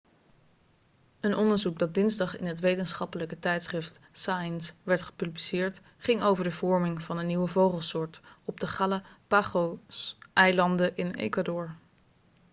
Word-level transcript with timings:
een 1.19 1.35
onderzoek 1.35 1.79
dat 1.79 1.93
dinsdag 1.93 2.37
in 2.37 2.45
het 2.45 2.59
wetenschappelijke 2.59 3.39
tijdschrift 3.39 3.99
science 4.11 4.73
werd 4.83 5.01
gepubliceerd 5.01 5.81
ging 5.97 6.21
over 6.21 6.43
de 6.43 6.51
vorming 6.51 7.01
van 7.03 7.17
een 7.17 7.25
nieuwe 7.27 7.47
vogelsoort 7.47 8.19
op 8.45 8.59
de 8.59 8.67
galapagoseilanden 8.67 10.95
in 10.95 11.15
ecuador 11.15 11.75